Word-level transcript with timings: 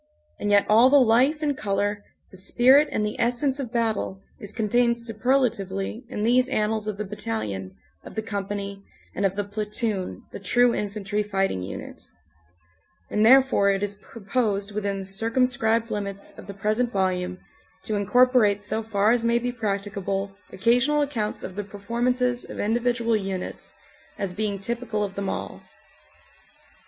And 0.39 0.49
yet 0.49 0.65
all 0.67 0.89
the 0.89 0.99
life 0.99 1.43
and 1.43 1.55
color, 1.55 2.03
the 2.31 2.37
spirit 2.37 2.87
and 2.91 3.05
the 3.05 3.19
essence 3.19 3.59
of 3.59 3.71
battle 3.71 4.19
is 4.39 4.51
contained 4.51 4.97
super 4.97 5.33
latively 5.37 6.01
in 6.09 6.23
these 6.23 6.49
annals 6.49 6.87
of 6.87 6.97
the 6.97 7.05
battalion, 7.05 7.75
of 8.03 8.15
the 8.15 8.23
company, 8.23 8.83
and 9.13 9.27
of 9.27 9.35
the 9.35 9.43
platoon 9.43 10.23
the 10.31 10.39
true 10.39 10.73
infantry 10.73 11.21
fighting 11.21 11.61
unit; 11.61 12.01
and 13.11 13.23
therefore 13.23 13.69
it 13.69 13.83
is 13.83 13.93
proposed 13.93 14.71
within 14.71 14.97
the 14.97 15.03
circumscribed 15.05 15.91
limits 15.91 16.35
of 16.35 16.47
the 16.47 16.53
present 16.55 16.91
volume 16.91 17.37
to 17.83 17.95
incorporate 17.95 18.63
so 18.63 18.81
far 18.81 19.11
as 19.11 19.23
may 19.23 19.37
be 19.37 19.51
practicable 19.51 20.35
occasional 20.51 21.03
accounts 21.03 21.43
of 21.43 21.55
the 21.55 21.63
performances 21.63 22.43
of 22.43 22.59
individual 22.59 23.15
units, 23.15 23.75
as 24.17 24.33
being 24.33 24.57
typical 24.57 25.03
of 25.03 25.13
them 25.13 25.29
all. 25.29 25.61